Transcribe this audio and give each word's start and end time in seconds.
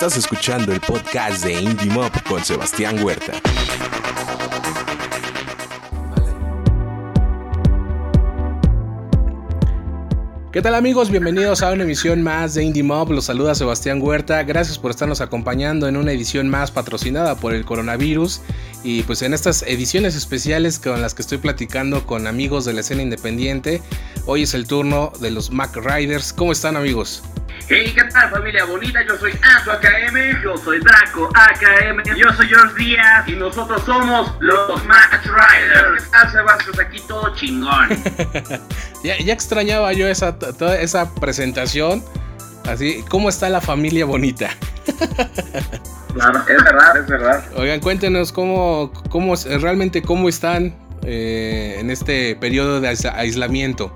Estás 0.00 0.16
escuchando 0.16 0.72
el 0.72 0.80
podcast 0.80 1.42
de 1.42 1.60
Indie 1.60 1.90
Mob 1.90 2.12
con 2.28 2.44
Sebastián 2.44 3.02
Huerta. 3.02 3.32
¿Qué 10.52 10.62
tal 10.62 10.76
amigos? 10.76 11.10
Bienvenidos 11.10 11.64
a 11.64 11.72
una 11.72 11.82
emisión 11.82 12.22
más 12.22 12.54
de 12.54 12.62
Indie 12.62 12.84
Mob. 12.84 13.10
Los 13.10 13.24
saluda 13.24 13.56
Sebastián 13.56 14.00
Huerta. 14.00 14.44
Gracias 14.44 14.78
por 14.78 14.92
estarnos 14.92 15.20
acompañando 15.20 15.88
en 15.88 15.96
una 15.96 16.12
edición 16.12 16.48
más 16.48 16.70
patrocinada 16.70 17.34
por 17.34 17.52
el 17.52 17.64
coronavirus. 17.64 18.40
Y 18.84 19.02
pues 19.02 19.22
en 19.22 19.34
estas 19.34 19.62
ediciones 19.62 20.14
especiales 20.14 20.78
con 20.78 21.02
las 21.02 21.14
que 21.14 21.22
estoy 21.22 21.38
platicando 21.38 22.06
con 22.06 22.28
amigos 22.28 22.64
de 22.64 22.72
la 22.72 22.82
escena 22.82 23.02
independiente, 23.02 23.82
hoy 24.26 24.44
es 24.44 24.54
el 24.54 24.68
turno 24.68 25.12
de 25.20 25.32
los 25.32 25.50
Mac 25.50 25.74
Riders. 25.74 26.32
¿Cómo 26.32 26.52
están 26.52 26.76
amigos? 26.76 27.24
Hey, 27.70 27.92
¿qué 27.94 28.02
tal 28.04 28.30
familia 28.30 28.64
bonita? 28.64 29.00
Yo 29.06 29.18
soy 29.18 29.32
Aso 29.42 29.72
AKM, 29.72 30.42
yo 30.42 30.56
soy 30.56 30.80
Draco 30.80 31.28
AKM, 31.34 32.02
yo 32.16 32.32
soy 32.32 32.48
George 32.48 32.82
Díaz 32.82 33.28
y 33.28 33.32
nosotros 33.32 33.82
somos 33.84 34.34
los 34.40 34.82
Mac 34.86 35.22
Riders. 35.22 36.04
¿Qué 36.04 36.10
tal 36.10 36.32
Sebastián? 36.32 36.86
Aquí 36.86 37.02
todo 37.06 37.34
chingón. 37.34 37.90
ya, 39.04 39.18
ya, 39.18 39.34
extrañaba 39.34 39.92
yo 39.92 40.08
esa, 40.08 40.38
toda 40.38 40.80
esa 40.80 41.14
presentación. 41.16 42.02
Así, 42.66 43.04
¿cómo 43.10 43.28
está 43.28 43.50
la 43.50 43.60
familia 43.60 44.06
bonita? 44.06 44.48
Claro, 46.14 46.38
es 46.40 46.64
verdad, 46.64 46.96
es 46.96 47.06
verdad. 47.06 47.44
Oigan, 47.54 47.80
cuéntenos 47.80 48.32
cómo, 48.32 48.90
cómo 49.10 49.34
realmente 49.60 50.02
cómo 50.02 50.28
están 50.28 50.74
eh, 51.02 51.76
en 51.78 51.90
este 51.90 52.34
periodo 52.34 52.80
de 52.80 52.88
aislamiento. 52.88 53.94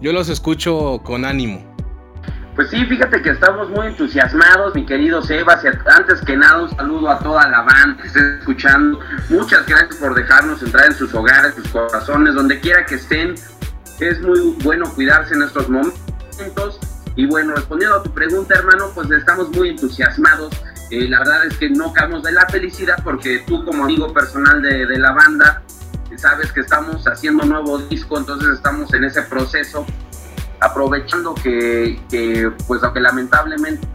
Yo 0.00 0.12
los 0.12 0.28
escucho 0.28 1.02
con 1.04 1.24
ánimo. 1.24 1.71
Pues 2.54 2.68
sí, 2.68 2.84
fíjate 2.84 3.22
que 3.22 3.30
estamos 3.30 3.70
muy 3.70 3.86
entusiasmados, 3.86 4.74
mi 4.74 4.84
querido 4.84 5.22
Sebas. 5.22 5.64
Antes 5.86 6.20
que 6.20 6.36
nada, 6.36 6.62
un 6.62 6.68
saludo 6.68 7.10
a 7.10 7.18
toda 7.18 7.48
la 7.48 7.62
banda 7.62 7.96
que 8.02 8.08
esté 8.08 8.38
escuchando. 8.40 9.00
Muchas 9.30 9.66
gracias 9.66 9.96
por 9.96 10.14
dejarnos 10.14 10.62
entrar 10.62 10.86
en 10.86 10.94
sus 10.94 11.14
hogares, 11.14 11.54
sus 11.54 11.66
corazones, 11.68 12.34
donde 12.34 12.60
quiera 12.60 12.84
que 12.84 12.96
estén. 12.96 13.36
Es 14.00 14.20
muy 14.20 14.54
bueno 14.62 14.84
cuidarse 14.94 15.34
en 15.34 15.42
estos 15.42 15.70
momentos. 15.70 16.78
Y 17.16 17.24
bueno, 17.26 17.54
respondiendo 17.54 17.96
a 17.96 18.02
tu 18.02 18.12
pregunta, 18.12 18.54
hermano, 18.54 18.90
pues 18.94 19.10
estamos 19.10 19.48
muy 19.56 19.70
entusiasmados. 19.70 20.52
Eh, 20.90 21.08
la 21.08 21.20
verdad 21.20 21.46
es 21.46 21.56
que 21.56 21.70
no 21.70 21.90
caemos 21.94 22.22
de 22.22 22.32
la 22.32 22.46
felicidad 22.48 23.02
porque 23.02 23.44
tú 23.46 23.64
como 23.64 23.84
amigo 23.84 24.12
personal 24.12 24.60
de, 24.60 24.84
de 24.84 24.98
la 24.98 25.12
banda, 25.12 25.62
sabes 26.16 26.52
que 26.52 26.60
estamos 26.60 27.06
haciendo 27.06 27.44
un 27.44 27.48
nuevo 27.48 27.78
disco, 27.78 28.18
entonces 28.18 28.50
estamos 28.50 28.92
en 28.92 29.04
ese 29.04 29.22
proceso 29.22 29.86
aprovechando 30.62 31.34
que, 31.34 32.52
pues 32.66 32.82
aunque 32.82 33.00
lamentablemente 33.00 33.86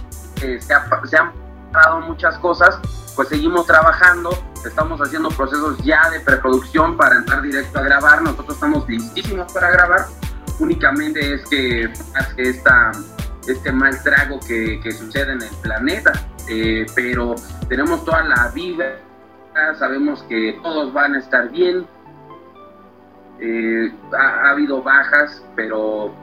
eh, 0.41 0.59
se, 0.61 0.73
han 0.73 1.31
parado 1.71 2.01
muchas 2.01 2.37
cosas, 2.39 2.79
pues 3.15 3.29
seguimos 3.29 3.65
trabajando, 3.65 4.29
estamos 4.65 4.99
haciendo 4.99 5.29
procesos 5.29 5.77
ya 5.83 6.09
de 6.09 6.19
preproducción 6.19 6.97
para 6.97 7.15
entrar 7.15 7.41
directo 7.41 7.79
a 7.79 7.83
grabar, 7.83 8.21
nosotros 8.21 8.55
estamos 8.55 8.87
listísimos 8.87 9.51
para 9.53 9.71
grabar, 9.71 10.07
únicamente 10.59 11.35
es 11.35 11.45
que, 11.47 11.83
es 11.83 12.03
esta, 12.37 12.91
este 13.47 13.71
mal 13.71 14.03
trago 14.03 14.39
que, 14.41 14.91
sucede 14.91 15.33
en 15.33 15.41
el 15.41 15.55
planeta, 15.61 16.11
eh, 16.49 16.85
pero 16.95 17.35
tenemos 17.69 18.03
toda 18.03 18.23
la 18.23 18.49
vida, 18.49 18.99
sabemos 19.79 20.21
que 20.23 20.59
todos 20.61 20.93
van 20.93 21.15
a 21.15 21.19
estar 21.19 21.49
bien, 21.49 21.87
eh, 23.39 23.91
ha, 24.17 24.49
habido 24.49 24.81
bajas, 24.81 25.43
pero 25.55 26.13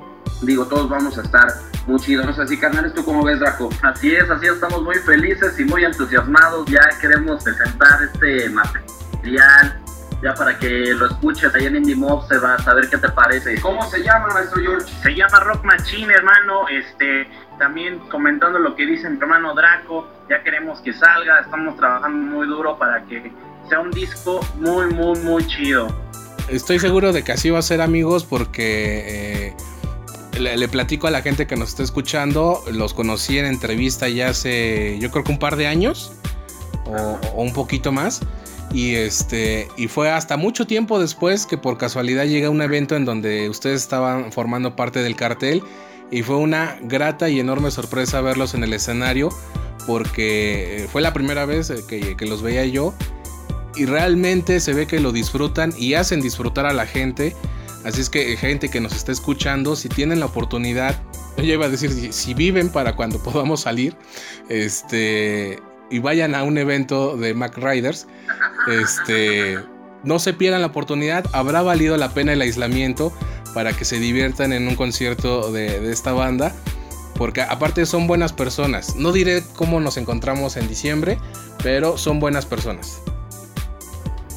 digo, 0.45 0.67
todos 0.67 0.89
vamos 0.89 1.19
a 1.19 1.23
estar 1.23 1.47
muy 1.87 2.01
chidos. 2.01 2.39
Así, 2.39 2.59
carnales, 2.59 2.95
¿tú 2.95 3.05
cómo 3.05 3.25
ves, 3.25 3.41
Draco? 3.41 3.69
Así 3.83 4.15
es, 4.15 4.29
así 4.31 4.47
estamos 4.47 4.83
muy 4.83 4.97
felices 4.97 5.59
y 5.59 5.65
muy 5.65 5.85
entusiasmados. 5.85 6.67
Ya 6.67 6.89
queremos 7.01 7.43
presentar 7.43 8.03
este 8.03 8.49
material, 8.51 9.81
ya 10.23 10.35
para 10.35 10.59
que 10.59 10.69
lo 10.95 11.07
escuches 11.07 11.55
ahí 11.55 11.67
en 11.67 11.77
Indie 11.77 11.97
Mob, 11.97 12.27
se 12.29 12.39
va 12.39 12.55
a 12.55 12.59
saber 12.59 12.89
qué 12.89 12.99
te 12.99 13.09
parece. 13.11 13.61
¿Cómo 13.61 13.89
se 13.91 14.03
llama, 14.03 14.29
maestro 14.29 14.63
George? 14.63 14.91
Se 15.03 15.15
llama 15.15 15.41
Rock 15.41 15.65
Machine, 15.65 16.13
hermano. 16.13 16.69
Este, 16.69 17.29
también 17.59 17.99
comentando 18.11 18.59
lo 18.59 18.75
que 18.75 18.87
dice 18.87 19.09
mi 19.11 19.19
hermano 19.19 19.55
Draco, 19.55 20.09
ya 20.29 20.43
queremos 20.43 20.81
que 20.81 20.93
salga, 20.93 21.41
estamos 21.41 21.77
trabajando 21.77 22.35
muy 22.35 22.47
duro 22.47 22.79
para 22.79 23.05
que 23.05 23.33
sea 23.69 23.81
un 23.81 23.91
disco 23.91 24.41
muy, 24.57 24.87
muy, 24.87 25.19
muy 25.21 25.47
chido. 25.47 25.89
Estoy 26.49 26.79
seguro 26.79 27.13
de 27.13 27.23
que 27.23 27.33
así 27.33 27.51
va 27.51 27.59
a 27.59 27.63
ser, 27.63 27.81
amigos, 27.81 28.25
porque... 28.25 29.49
Eh 29.49 29.74
le, 30.39 30.69
platico 30.69 31.07
a 31.07 31.11
la 31.11 31.23
gente 31.23 31.47
que 31.47 31.57
nos 31.57 31.71
está 31.71 31.83
escuchando, 31.83 32.63
los 32.71 32.95
conocí 32.95 33.39
en 33.39 33.47
entrevista 33.47 34.09
ya 34.09 34.31
hace, 34.31 34.99
yo 35.01 35.11
creo 35.11 35.25
que 35.25 35.33
un 35.33 35.39
par 35.39 35.57
de 35.57 35.67
años 35.67 36.13
o, 36.87 37.43
un 37.43 37.53
poquito 37.53 37.93
más. 37.93 38.21
Y 38.73 38.95
este 38.95 39.69
y 39.77 39.87
fue 39.87 40.11
hasta 40.11 40.37
mucho 40.37 40.67
tiempo 40.67 40.99
después 40.99 41.47
que 41.47 41.57
por 41.57 41.79
casualidad 41.79 42.25
llega 42.25 42.51
un 42.51 42.61
evento 42.61 42.97
en 42.97 43.05
donde 43.05 43.49
ustedes 43.49 43.83
estaban 43.83 44.33
formando 44.33 44.75
parte 44.75 45.01
del 45.01 45.15
cartel 45.15 45.63
y 46.11 46.23
fue 46.23 46.37
una 46.37 46.77
grata 46.83 47.29
y 47.29 47.39
enorme 47.39 47.71
sorpresa 47.71 48.21
verlos 48.21 48.55
en 48.55 48.65
el 48.65 48.73
escenario 48.73 49.29
porque 49.87 50.89
fue 50.91 51.03
la 51.03 51.13
primera 51.13 51.45
vez 51.45 51.73
que, 51.89 52.17
que 52.17 52.27
los 52.27 52.43
veía 52.43 52.65
yo 52.65 52.95
y 53.77 53.85
realmente 53.85 54.59
se 54.59 54.73
ve 54.73 54.87
que 54.87 54.99
lo 54.99 55.13
disfrutan 55.13 55.73
y 55.79 55.95
hacen 55.95 56.21
disfrutar 56.21 56.67
a 56.67 56.73
la 56.73 56.87
gente 56.87 57.37
Así 57.85 58.01
es 58.01 58.11
que 58.11 58.37
gente 58.37 58.69
que 58.69 58.81
nos 58.81 58.95
está 58.95 59.13
escuchando, 59.13 59.77
si 59.77 59.89
tienen 59.89 60.21
la 60.21 60.27
oportunidad, 60.27 61.01
yo 61.37 61.45
iba 61.45 61.67
a 61.67 61.69
decir, 61.69 62.13
si, 62.13 62.35
viven 62.35 62.71
para 62.71 62.97
cuando 62.97 63.19
podamos 63.23 63.61
salir, 63.61 63.97
este, 64.49 65.59
y 65.91 65.99
vayan 65.99 66.35
a 66.35 66.43
un 66.43 66.59
evento 66.59 67.17
de 67.17 67.35
Mac 67.35 67.57
Riders, 67.57 68.07
este, 68.69 69.59
no 70.03 70.19
se 70.19 70.33
pierdan 70.33 70.63
la 70.63 70.69
oportunidad, 70.69 71.25
habrá 71.33 71.63
valido 71.63 71.97
la 71.97 72.13
pena 72.13 72.33
el 72.33 72.41
aislamiento 72.41 73.13
para 73.55 73.73
que 73.73 73.85
se 73.85 73.99
diviertan 73.99 74.53
en 74.53 74.67
un 74.67 74.75
concierto 74.75 75.53
de, 75.53 75.81
de 75.81 75.93
esta 75.93 76.13
banda 76.13 76.55
porque 77.15 77.43
aparte 77.43 77.87
son 77.87 78.07
buenas 78.07 78.33
personas. 78.33 78.97
No 78.97 79.13
diré 79.13 79.43
cómo 79.55 79.81
nos 79.81 79.97
encontramos 79.97 80.57
en 80.57 80.69
diciembre, 80.69 81.19
pero 81.63 81.97
son 81.97 82.21
buenas 82.21 82.45
personas. 82.47 83.01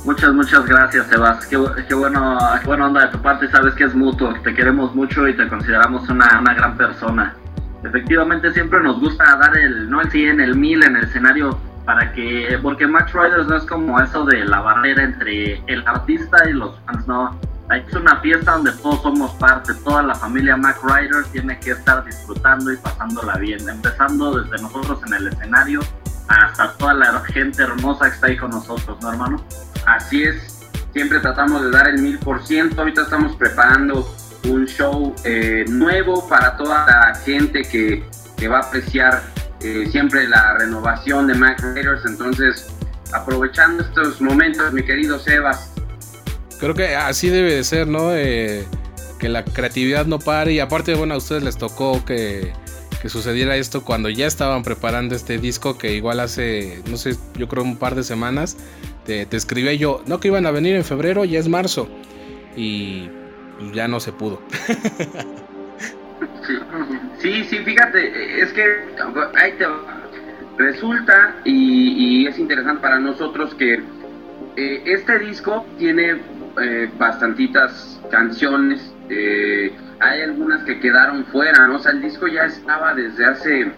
Muchas, 0.07 0.33
muchas 0.33 0.65
gracias, 0.65 1.05
Sebas. 1.07 1.45
Qué, 1.47 1.57
bueno, 1.57 2.37
qué 2.61 2.65
buena 2.65 2.85
onda 2.85 3.07
de 3.07 3.11
tu 3.11 3.21
parte. 3.21 3.49
Sabes 3.49 3.73
que 3.73 3.83
es 3.83 3.93
mutuo. 3.93 4.33
Te 4.41 4.53
queremos 4.53 4.95
mucho 4.95 5.27
y 5.27 5.35
te 5.35 5.49
consideramos 5.49 6.07
una, 6.07 6.39
una 6.39 6.53
gran 6.53 6.77
persona. 6.77 7.35
Efectivamente, 7.83 8.53
siempre 8.53 8.81
nos 8.81 9.01
gusta 9.01 9.35
dar 9.35 9.57
el, 9.57 9.89
no 9.89 9.99
el 9.99 10.09
100, 10.09 10.39
el 10.39 10.55
1000 10.55 10.83
en 10.85 10.95
el 10.95 11.03
escenario 11.03 11.59
para 11.83 12.13
que, 12.13 12.57
porque 12.63 12.87
Max 12.87 13.11
Riders 13.11 13.47
no 13.47 13.57
es 13.57 13.65
como 13.65 13.99
eso 13.99 14.23
de 14.23 14.45
la 14.45 14.61
barrera 14.61 15.03
entre 15.03 15.61
el 15.67 15.85
artista 15.85 16.49
y 16.49 16.53
los 16.53 16.79
fans, 16.85 17.05
no. 17.05 17.37
Es 17.69 17.93
una 17.93 18.15
fiesta 18.21 18.53
donde 18.53 18.71
todos 18.81 19.01
somos 19.01 19.31
parte, 19.33 19.73
toda 19.83 20.03
la 20.03 20.15
familia 20.15 20.55
Mac 20.55 20.77
Riders 20.83 21.29
tiene 21.33 21.59
que 21.59 21.71
estar 21.71 22.05
disfrutando 22.05 22.71
y 22.71 22.77
pasándola 22.77 23.37
bien, 23.39 23.67
empezando 23.67 24.41
desde 24.41 24.63
nosotros 24.63 25.01
en 25.05 25.13
el 25.15 25.27
escenario 25.27 25.81
hasta 26.27 26.73
toda 26.73 26.93
la 26.93 27.21
gente 27.25 27.63
hermosa 27.63 28.09
que 28.09 28.15
está 28.15 28.27
ahí 28.27 28.37
con 28.37 28.51
nosotros, 28.51 28.97
¿no, 29.01 29.11
hermano? 29.11 29.43
Así 29.85 30.23
es, 30.23 30.57
siempre 30.93 31.19
tratamos 31.19 31.63
de 31.63 31.71
dar 31.71 31.87
el 31.87 32.01
mil 32.01 32.17
por 32.19 32.45
ciento. 32.45 32.81
Ahorita 32.81 33.03
estamos 33.03 33.35
preparando 33.35 34.15
un 34.45 34.65
show 34.65 35.13
eh, 35.23 35.65
nuevo 35.69 36.27
para 36.27 36.57
toda 36.57 36.85
la 36.85 37.15
gente 37.15 37.61
que, 37.63 38.03
va 38.47 38.57
a 38.57 38.61
apreciar 38.61 39.23
eh, 39.61 39.87
siempre 39.91 40.27
la 40.27 40.57
renovación 40.57 41.27
de 41.27 41.33
Mac 41.33 41.59
Raiders. 41.61 42.05
Entonces, 42.05 42.67
aprovechando 43.13 43.83
estos 43.83 44.21
momentos, 44.21 44.71
mi 44.73 44.83
querido 44.83 45.19
Sebas. 45.19 45.71
Creo 46.59 46.73
que 46.73 46.95
así 46.95 47.29
debe 47.29 47.53
de 47.53 47.63
ser, 47.63 47.87
¿no? 47.87 48.15
Eh, 48.15 48.65
que 49.19 49.29
la 49.29 49.43
creatividad 49.43 50.05
no 50.05 50.19
pare 50.19 50.53
y 50.53 50.59
aparte, 50.59 50.95
bueno, 50.95 51.15
a 51.15 51.17
ustedes 51.17 51.43
les 51.43 51.57
tocó 51.57 52.03
que 52.05 52.53
que 53.01 53.09
sucediera 53.09 53.55
esto 53.55 53.83
cuando 53.83 54.09
ya 54.09 54.27
estaban 54.27 54.63
preparando 54.63 55.15
este 55.15 55.37
disco 55.37 55.77
que 55.77 55.93
igual 55.93 56.19
hace, 56.19 56.81
no 56.89 56.97
sé, 56.97 57.15
yo 57.37 57.47
creo 57.47 57.63
un 57.63 57.77
par 57.77 57.95
de 57.95 58.03
semanas, 58.03 58.57
te, 59.05 59.27
escribí 59.31 59.77
yo, 59.77 60.01
no 60.05 60.19
que 60.19 60.29
iban 60.29 60.45
a 60.45 60.51
venir 60.51 60.75
en 60.75 60.83
febrero, 60.83 61.25
ya 61.25 61.39
es 61.39 61.47
marzo. 61.47 61.87
Y 62.55 63.09
ya 63.73 63.87
no 63.87 63.99
se 63.99 64.11
pudo. 64.11 64.41
sí, 67.19 67.43
sí, 67.43 67.57
fíjate, 67.59 68.41
es 68.41 68.51
que 68.53 68.63
ahí 69.35 69.53
te 69.57 69.65
resulta 70.57 71.35
y, 71.45 72.25
es 72.27 72.39
interesante 72.39 72.81
para 72.81 72.99
nosotros 72.99 73.53
que 73.55 73.81
eh, 74.55 74.81
este 74.85 75.19
disco 75.19 75.65
tiene 75.77 76.19
eh, 76.61 76.89
bastantitas 76.97 77.99
canciones. 78.09 78.91
Eh, 79.09 79.71
hay 79.99 80.21
algunas 80.21 80.63
que 80.63 80.79
quedaron 80.79 81.25
fuera, 81.25 81.67
¿no? 81.67 81.75
O 81.75 81.79
sea, 81.79 81.91
el 81.91 82.01
disco 82.01 82.27
ya 82.27 82.43
estaba 82.45 82.93
desde 82.93 83.25
hace 83.25 83.71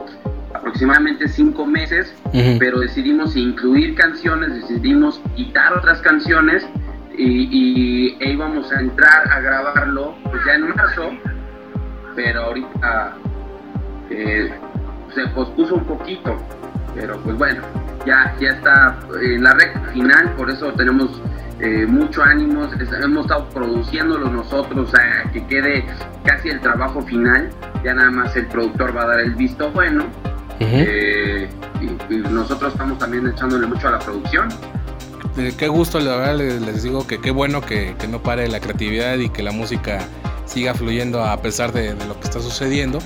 aproximadamente 0.53 1.27
cinco 1.27 1.65
meses, 1.65 2.13
pero 2.59 2.79
decidimos 2.79 3.35
incluir 3.35 3.95
canciones, 3.95 4.53
decidimos 4.55 5.21
quitar 5.35 5.73
otras 5.73 6.01
canciones 6.01 6.67
y, 7.15 8.17
e 8.19 8.31
íbamos 8.31 8.71
a 8.71 8.79
entrar 8.79 9.29
a 9.29 9.39
grabarlo 9.41 10.15
pues 10.23 10.41
ya 10.45 10.55
en 10.55 10.69
marzo, 10.75 11.11
pero 12.15 12.43
ahorita 12.43 13.17
eh, 14.09 14.51
se 15.13 15.27
pospuso 15.27 15.75
un 15.75 15.85
poquito. 15.85 16.35
pero 16.95 17.17
pues 17.19 17.37
bueno, 17.37 17.61
ya, 18.05 18.35
ya 18.39 18.49
está 18.49 18.97
en 19.21 19.43
la 19.43 19.53
recta 19.53 19.81
final, 19.91 20.33
por 20.35 20.49
eso 20.49 20.73
tenemos 20.73 21.21
eh, 21.59 21.85
mucho 21.85 22.23
ánimo, 22.23 22.63
hemos 22.63 23.25
estado 23.25 23.49
produciéndolo 23.49 24.29
nosotros 24.29 24.93
a 24.95 25.29
que 25.31 25.45
quede 25.47 25.85
casi 26.23 26.49
el 26.49 26.59
trabajo 26.61 27.01
final, 27.01 27.49
ya 27.83 27.93
nada 27.93 28.11
más 28.11 28.35
el 28.35 28.47
productor 28.47 28.95
va 28.95 29.03
a 29.03 29.07
dar 29.07 29.19
el 29.21 29.35
visto 29.35 29.71
bueno. 29.71 30.05
Eh, 30.59 31.49
y, 31.81 32.15
nosotros 32.15 32.73
estamos 32.73 32.99
también 32.99 33.27
echándole 33.27 33.65
mucho 33.65 33.87
a 33.87 33.91
la 33.91 33.99
producción. 33.99 34.49
Qué 35.57 35.67
gusto, 35.69 35.99
la 35.99 36.17
verdad, 36.17 36.37
les, 36.37 36.83
digo 36.83 37.07
que 37.07 37.21
qué 37.21 37.31
bueno 37.31 37.61
que, 37.61 37.95
no 38.09 38.21
pare 38.21 38.47
la 38.49 38.59
creatividad 38.59 39.17
y 39.17 39.29
que 39.29 39.41
la 39.41 39.51
música 39.51 39.99
siga 40.45 40.73
fluyendo 40.73 41.23
a 41.23 41.41
pesar 41.41 41.71
de, 41.71 41.95
lo 42.07 42.19
que 42.19 42.25
está 42.25 42.41
sucediendo. 42.41 42.99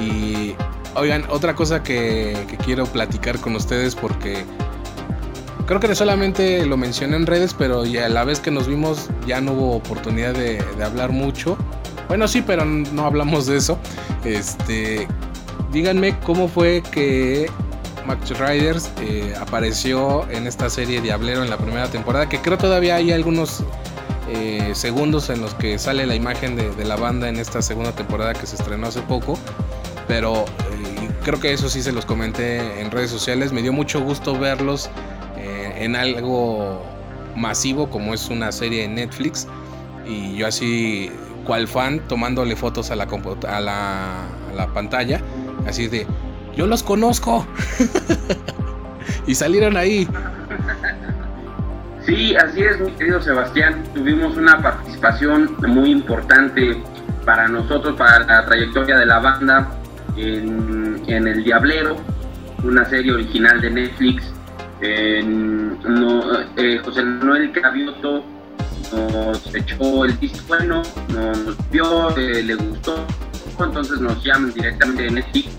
Y 0.00 0.54
oigan, 0.94 1.24
otra 1.30 1.54
cosa 1.54 1.82
que, 1.82 2.46
quiero 2.64 2.86
platicar 2.86 3.40
con 3.40 3.56
ustedes 3.56 3.96
porque 3.96 4.44
creo 5.66 5.80
que 5.80 5.92
solamente 5.96 6.64
lo 6.64 6.76
mencioné 6.76 7.16
en 7.16 7.26
redes, 7.26 7.54
pero 7.54 7.84
ya 7.84 8.06
a 8.06 8.08
la 8.08 8.22
vez 8.22 8.38
que 8.38 8.52
nos 8.52 8.68
vimos 8.68 9.10
ya 9.26 9.40
no 9.40 9.52
hubo 9.52 9.76
oportunidad 9.76 10.34
de, 10.34 10.62
hablar 10.84 11.10
mucho. 11.10 11.58
Bueno, 12.08 12.28
sí, 12.28 12.42
pero 12.42 12.64
no 12.64 13.06
hablamos 13.06 13.46
de 13.46 13.56
eso. 13.56 13.78
Este, 14.24 15.08
díganme 15.72 16.18
cómo 16.20 16.48
fue 16.48 16.82
que 16.92 17.50
Max 18.06 18.30
Riders 18.38 18.90
eh, 19.00 19.34
apareció 19.40 20.28
en 20.30 20.46
esta 20.46 20.68
serie 20.68 21.00
Diablero 21.00 21.42
en 21.42 21.50
la 21.50 21.56
primera 21.56 21.88
temporada, 21.88 22.28
que 22.28 22.38
creo 22.38 22.58
todavía 22.58 22.96
hay 22.96 23.12
algunos 23.12 23.64
eh, 24.28 24.72
segundos 24.74 25.30
en 25.30 25.40
los 25.40 25.54
que 25.54 25.78
sale 25.78 26.06
la 26.06 26.14
imagen 26.14 26.56
de, 26.56 26.84
la 26.84 26.96
banda 26.96 27.28
en 27.28 27.36
esta 27.36 27.62
segunda 27.62 27.92
temporada 27.92 28.34
que 28.34 28.46
se 28.46 28.56
estrenó 28.56 28.86
hace 28.86 29.00
poco, 29.02 29.38
pero 30.06 30.44
eh, 30.44 31.10
creo 31.24 31.40
que 31.40 31.52
eso 31.52 31.68
sí 31.68 31.82
se 31.82 31.92
los 31.92 32.04
comenté 32.04 32.80
en 32.80 32.90
redes 32.90 33.10
sociales, 33.10 33.52
me 33.52 33.62
dio 33.62 33.72
mucho 33.72 34.00
gusto 34.00 34.38
verlos 34.38 34.90
en 35.76 35.96
algo 35.96 36.80
masivo 37.34 37.90
como 37.90 38.14
es 38.14 38.28
una 38.28 38.52
serie 38.52 38.82
de 38.82 38.88
Netflix. 38.88 39.46
Y 40.06 40.36
yo 40.36 40.46
así 40.46 41.10
cual 41.44 41.68
fan 41.68 42.00
tomándole 42.08 42.56
fotos 42.56 42.90
a 42.90 42.96
la, 42.96 43.04
a 43.04 43.60
la, 43.60 44.26
a 44.50 44.54
la 44.54 44.66
pantalla, 44.68 45.20
así 45.66 45.88
de 45.88 46.06
yo 46.56 46.66
los 46.66 46.82
conozco. 46.82 47.46
y 49.26 49.34
salieron 49.34 49.76
ahí. 49.76 50.08
Sí, 52.06 52.34
así 52.36 52.62
es, 52.62 52.80
mi 52.80 52.90
querido 52.92 53.20
Sebastián. 53.20 53.82
Tuvimos 53.94 54.36
una 54.36 54.60
participación 54.60 55.56
muy 55.66 55.90
importante 55.90 56.82
para 57.24 57.48
nosotros, 57.48 57.96
para 57.96 58.20
la 58.20 58.44
trayectoria 58.44 58.98
de 58.98 59.06
la 59.06 59.18
banda 59.18 59.70
en, 60.16 61.02
El 61.08 61.42
Diablero, 61.42 61.96
una 62.62 62.84
serie 62.84 63.12
original 63.12 63.60
de 63.60 63.70
Netflix. 63.70 64.30
Eh, 64.80 65.22
José 66.84 67.02
Manuel 67.02 67.52
Cravioto 67.52 68.24
nos 68.92 69.54
echó 69.54 70.04
el 70.04 70.12
visto 70.14 70.42
bueno, 70.48 70.82
nos 71.08 71.70
vio, 71.70 72.16
eh, 72.16 72.42
le 72.42 72.54
gustó, 72.54 73.06
entonces 73.58 74.00
nos 74.00 74.22
llaman 74.24 74.52
directamente 74.52 75.04
de 75.04 75.10
Netflix 75.10 75.50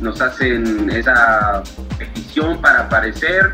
nos 0.00 0.20
hacen 0.20 0.90
esa 0.90 1.62
petición 1.98 2.60
para 2.60 2.80
aparecer 2.82 3.52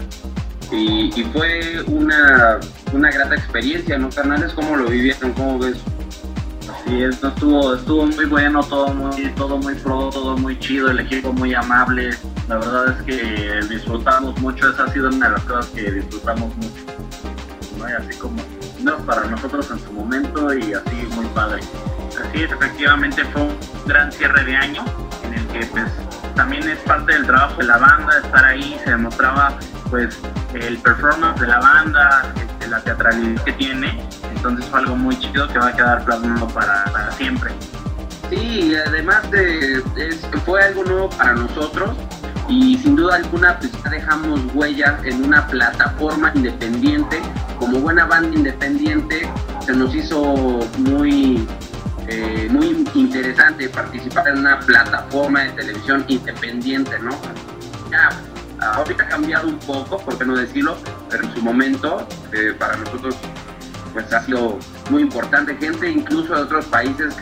y, 0.71 1.11
fue 1.35 1.83
una, 1.87 2.59
una, 2.95 3.11
grata 3.11 3.35
experiencia, 3.35 3.99
¿no, 3.99 4.09
carnales? 4.09 4.53
¿Cómo 4.55 4.75
lo 4.77 4.89
vivieron? 4.89 5.33
¿Cómo 5.35 5.59
ves? 5.59 5.77
Así 6.73 7.03
es, 7.03 7.23
estuvo, 7.23 7.75
estuvo 7.75 8.07
muy 8.07 8.25
bueno, 8.25 8.63
todo 8.63 8.89
muy, 8.95 9.29
todo 9.37 9.59
muy 9.59 9.75
pro, 9.75 10.09
todo 10.09 10.37
muy 10.39 10.59
chido, 10.59 10.91
el 10.91 11.01
equipo 11.01 11.31
muy 11.35 11.53
amable. 11.53 12.17
La 12.49 12.57
verdad 12.57 12.97
es 12.97 13.03
que 13.03 13.61
disfrutamos 13.69 14.41
mucho, 14.41 14.71
esa 14.71 14.85
ha 14.85 14.93
sido 14.93 15.09
una 15.09 15.27
de 15.27 15.33
las 15.33 15.45
cosas 15.45 15.67
que 15.67 15.91
disfrutamos 15.91 16.57
mucho. 16.57 16.87
así 17.99 18.19
como 18.19 18.43
para 19.07 19.25
nosotros 19.25 19.71
en 19.71 19.79
su 19.79 19.93
momento 19.93 20.53
y 20.55 20.75
así 20.75 21.09
muy 21.15 21.27
padre. 21.27 21.61
Así 22.21 22.43
es, 22.43 22.51
efectivamente 22.51 23.25
fue 23.27 23.43
un 23.43 23.57
gran 23.87 24.11
cierre 24.11 24.45
de 24.45 24.57
año 24.57 24.85
en 25.25 25.35
el 25.35 25.47
que 25.49 25.67
pues 25.67 25.91
también 26.35 26.69
es 26.69 26.79
parte 26.81 27.13
del 27.13 27.27
trabajo 27.27 27.57
de 27.59 27.65
la 27.65 27.79
banda, 27.79 28.19
estar 28.19 28.45
ahí, 28.45 28.77
se 28.85 28.91
demostraba 28.91 29.57
pues 29.89 30.19
el 30.55 30.79
performance 30.79 31.41
de 31.41 31.47
la 31.47 31.61
banda, 31.61 32.33
este, 32.37 32.69
la 32.69 32.81
teatralidad 32.81 33.43
que 33.45 33.53
tiene, 33.53 34.05
entonces 34.35 34.67
fue 34.67 34.81
algo 34.81 34.97
muy 34.97 35.19
chido 35.19 35.47
que 35.49 35.59
va 35.59 35.69
a 35.69 35.73
quedar 35.73 36.05
plasmado 36.05 36.49
para, 36.49 37.11
siempre. 37.13 37.53
Sí, 38.31 38.75
además 38.87 39.31
de, 39.31 39.83
fue 40.45 40.63
algo 40.63 40.85
nuevo 40.85 41.11
para 41.11 41.35
nosotros 41.35 41.97
y 42.53 42.77
sin 42.77 42.97
duda 42.97 43.17
alguna 43.17 43.59
pues 43.59 43.73
dejamos 43.91 44.41
huella 44.53 44.99
en 45.05 45.25
una 45.25 45.47
plataforma 45.47 46.31
independiente, 46.35 47.23
como 47.59 47.81
buena 47.81 48.05
banda 48.05 48.37
independiente 48.37 49.27
se 49.65 49.73
nos 49.73 49.95
hizo 49.95 50.61
muy 50.79 51.49
eh, 52.09 52.49
muy 52.51 52.87
interesante 52.95 53.71
participar 53.71 54.29
en 54.29 54.41
una 54.41 54.61
plataforma 54.61 55.45
de 55.45 55.51
televisión 55.53 56.05
independiente, 56.09 56.99
¿no? 56.99 57.13
Ya, 57.91 58.11
ahorita 58.61 59.05
ha 59.05 59.09
cambiado 59.09 59.49
un 59.49 59.59
poco, 59.61 59.99
por 59.99 60.19
qué 60.19 60.27
no 60.27 60.37
decirlo, 60.37 60.77
pero 61.09 61.25
en 61.25 61.33
su 61.35 61.41
momento 61.41 62.07
eh, 62.33 62.55
para 62.59 62.77
nosotros 62.77 63.17
pues 63.95 64.13
ha 64.13 64.21
sido 64.25 64.59
muy 64.91 65.03
importante. 65.03 65.57
Gente 65.57 65.91
incluso 65.91 66.35
de 66.35 66.43
otros 66.43 66.67
países, 66.67 67.15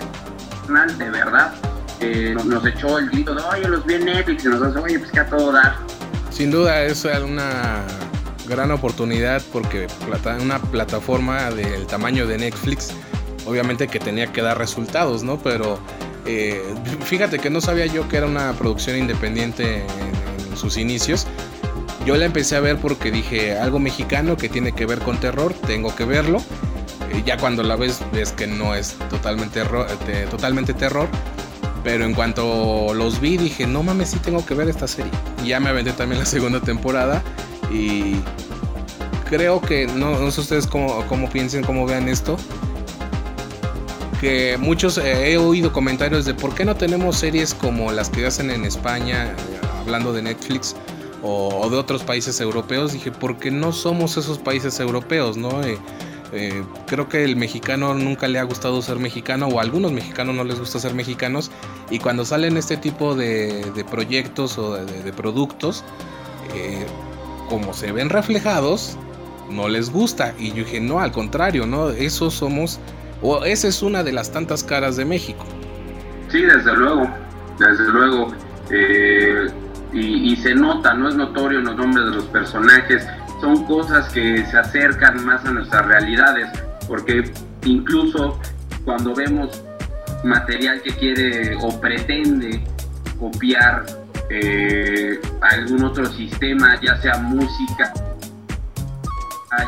de 0.99 1.11
verdad, 1.11 1.53
nos, 2.01 2.67
echó 2.67 2.99
el 2.99 3.11
grito 3.11 3.35
de, 3.35 3.43
oye, 3.43 3.69
los 3.69 3.85
vi 3.87 3.95
en 3.95 4.05
Netflix 4.07 4.45
y 4.45 4.49
nos 4.49 4.67
dice, 4.67 4.79
oye, 4.79 4.99
pues 4.99 5.11
que 5.11 5.21
a 5.21 5.27
todo 5.27 5.53
dar. 5.53 5.77
Sin 6.31 6.51
duda, 6.51 6.83
es 6.85 7.05
una 7.05 7.83
gran 8.49 8.71
oportunidad 8.71 9.43
porque 9.53 9.87
una 10.41 10.59
plataforma 10.59 11.51
del 11.51 11.87
tamaño 11.87 12.27
de 12.27 12.39
Netflix 12.39 12.93
obviamente 13.47 13.89
que 13.89 13.99
tenía 13.99 14.33
que 14.33 14.43
dar 14.43 14.59
resultados, 14.59 15.23
¿no? 15.23 15.39
Pero 15.39 15.79
eh, 16.27 16.63
fíjate 17.05 17.39
que 17.39 17.51
no 17.51 17.61
sabía 17.61 17.87
yo 17.87 18.09
que 18.09 18.17
era 18.17 18.27
una 18.27 18.53
producción 18.53 18.97
independiente 18.97 19.85
en, 19.85 20.57
sus 20.57 20.77
inicios. 20.77 21.27
Yo 22.05 22.17
la 22.17 22.27
empecé 22.27 22.57
a 22.57 22.61
ver 22.61 22.77
porque 22.77 23.11
dije 23.11 23.59
algo 23.59 23.79
mexicano 23.79 24.37
que 24.37 24.51
tiene 24.51 24.73
que 24.73 24.85
ver 24.85 24.99
con 24.99 25.19
terror, 25.19 25.55
tengo 25.67 25.95
que 25.95 26.05
verlo. 26.05 26.43
Ya 27.25 27.39
cuando 27.39 27.63
la 27.63 27.77
ves 27.77 28.01
ves 28.13 28.33
que 28.33 28.47
no 28.47 28.75
es 28.75 28.97
totalmente, 29.09 29.63
eh, 29.63 30.27
totalmente 30.31 30.75
terror. 30.75 31.09
Pero 31.83 32.05
en 32.05 32.15
cuanto 32.15 32.93
los 32.95 33.21
vi 33.21 33.37
dije, 33.37 33.67
no 33.67 33.83
mames, 33.83 34.11
sí 34.11 34.19
tengo 34.19 34.45
que 34.45 34.55
ver 34.55 34.69
esta 34.69 34.87
serie. 34.87 35.13
Y 35.43 35.49
ya 35.49 35.61
me 35.61 35.71
aventé 35.71 35.93
también 35.93 36.19
la 36.19 36.27
segunda 36.27 36.61
temporada. 36.61 37.23
Y 37.73 38.17
creo 39.29 39.61
que, 39.61 39.87
no, 39.87 40.31
sé 40.31 40.41
ustedes 40.41 40.67
cómo, 40.67 41.05
cómo 41.07 41.31
piensen, 41.31 41.63
cómo 41.63 41.87
vean 41.87 42.09
esto 42.09 42.37
que 44.21 44.59
muchos 44.59 44.99
eh, 44.99 45.33
he 45.33 45.39
oído 45.39 45.73
comentarios 45.73 46.27
de 46.27 46.35
por 46.35 46.55
qué 46.55 46.67
no 46.67 46.77
tenemos 46.77 47.17
series 47.17 47.55
como 47.55 47.91
las 47.91 48.11
que 48.11 48.27
hacen 48.27 48.51
en 48.51 48.67
España, 48.67 49.33
eh, 49.33 49.37
hablando 49.81 50.13
de 50.13 50.21
Netflix 50.21 50.77
o, 51.23 51.69
de 51.71 51.77
otros 51.79 52.03
países 52.03 52.39
europeos. 52.41 52.93
Dije, 52.93 53.13
porque 53.13 53.51
no 53.51 53.73
somos 53.73 54.19
esos 54.19 54.39
países 54.39 54.79
europeos, 54.79 55.39
¿no? 55.39 55.63
Eh, 56.33 56.63
creo 56.87 57.09
que 57.09 57.25
el 57.25 57.37
mexicano 57.37 57.95
nunca 57.95 58.29
le 58.29 58.39
ha 58.39 58.45
gustado 58.45 58.81
ser 58.83 58.99
mexicano 58.99 59.49
o 59.49 59.59
a 59.59 59.63
algunos 59.63 59.91
mexicanos 59.91 60.35
no 60.35 60.45
les 60.45 60.61
gusta 60.61 60.79
ser 60.79 60.95
mexicanos 60.95 61.51
y 61.91 61.99
cuando 61.99 62.25
salen 62.25 62.57
este 62.57 62.77
tipo 62.77 63.17
de, 63.17 63.85
proyectos 63.91 64.57
o 64.59 64.75
de, 64.75 65.13
productos, 65.13 65.85
como 67.49 67.75
se 67.75 67.91
ven 67.91 68.11
reflejados, 68.11 68.97
no 69.51 69.69
les 69.69 69.91
gusta. 69.91 70.35
Y 70.39 70.51
yo 70.51 70.65
dije, 70.65 70.81
no, 70.81 71.01
al 71.01 71.13
contrario, 71.13 71.67
¿no? 71.67 71.91
Esos 71.91 72.35
somos 72.35 72.81
o 73.23 73.45
esa 73.45 73.69
es 73.69 73.83
una 73.83 74.03
de 74.03 74.13
las 74.13 74.33
tantas 74.33 74.65
caras 74.65 74.97
de 74.97 75.05
México. 75.05 75.45
Sí, 76.31 76.43
desde 76.43 76.75
luego, 76.75 77.11
desde 77.59 77.85
luego. 77.91 78.33
Eh, 78.71 79.49
y, 79.93 80.37
se 80.37 80.55
nota, 80.55 80.95
no 80.95 81.09
es 81.09 81.17
notorio 81.17 81.61
los 81.61 81.77
nombres 81.77 82.07
de 82.07 82.13
los 82.13 82.25
personajes, 82.27 83.05
son 83.41 83.65
cosas 83.65 84.13
que 84.13 84.45
se 84.47 84.59
acercan 84.59 85.25
más 85.25 85.45
a 85.45 85.51
nuestras 85.51 85.87
realidades, 85.87 86.49
porque 86.87 87.33
incluso 87.65 88.39
cuando 88.85 89.15
vemos 89.15 89.63
material 90.25 90.83
que 90.83 90.95
quiere 90.97 91.57
o 91.57 91.81
pretende 91.81 92.63
copiar 93.19 93.87
eh, 94.29 95.21
algún 95.41 95.85
otro 95.85 96.07
sistema, 96.07 96.79
ya 96.81 96.97
sea 97.01 97.19
música, 97.19 97.93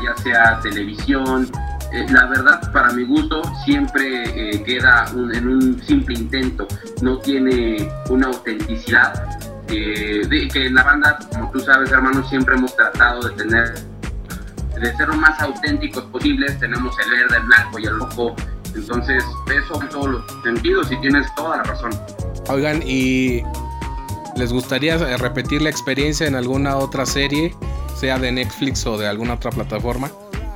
ya 0.03 0.23
sea 0.23 0.61
televisión, 0.61 1.51
eh, 1.93 2.07
la 2.11 2.27
verdad, 2.27 2.73
para 2.73 2.91
mi 2.93 3.05
gusto, 3.05 3.43
siempre 3.65 4.25
eh, 4.55 4.63
queda 4.63 5.05
en 5.13 5.49
un 5.49 5.83
simple 5.83 6.15
intento, 6.15 6.67
no 7.03 7.19
tiene 7.19 7.91
una 8.09 8.29
autenticidad. 8.29 9.42
Eh, 9.73 10.27
de, 10.29 10.49
que 10.49 10.71
la 10.71 10.85
banda, 10.85 11.19
como 11.33 11.51
tú 11.51 11.61
sabes, 11.61 11.91
hermano, 11.91 12.27
siempre 12.29 12.55
hemos 12.55 12.77
tratado 12.77 13.29
de 13.29 13.35
tener, 13.37 13.75
de 14.81 14.97
ser 14.97 15.09
lo 15.09 15.17
más 15.17 15.41
auténticos 15.41 16.05
posibles. 16.05 16.59
Tenemos 16.59 16.95
el 17.01 17.11
verde, 17.11 17.37
el 17.39 17.43
blanco 17.45 17.79
y 17.79 17.85
el 17.85 17.99
rojo. 17.99 18.37
Entonces, 18.75 19.25
eso 19.55 19.83
en 19.83 19.89
todos 19.89 20.09
los 20.09 20.25
sentidos 20.43 20.91
y 20.93 20.97
tienes 21.01 21.27
toda 21.35 21.59
la 21.59 21.63
razón. 21.65 21.91
Oigan, 22.49 22.83
y 22.85 23.43
¿Les 24.37 24.53
gustaría 24.53 24.97
repetir 25.19 25.61
la 25.61 25.69
experiencia 25.69 26.27
en 26.27 26.35
alguna 26.35 26.77
otra 26.77 27.05
serie, 27.05 27.55
sea 27.95 28.19
de 28.19 28.33
Netflix 28.33 28.87
o 28.87 28.97
de 28.97 29.07
alguna 29.07 29.35
otra 29.35 29.51
plataforma? 29.51 30.11